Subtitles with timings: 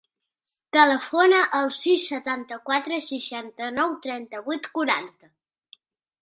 [0.77, 5.31] Telefona al sis, setanta-quatre, seixanta-nou, trenta-vuit, quaranta.